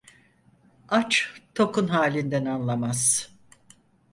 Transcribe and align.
Aç 0.89 1.33
tokun 1.55 1.87
halinden 1.87 2.45
anlamaz. 2.45 3.29